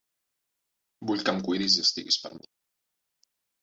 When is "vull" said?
1.11-1.23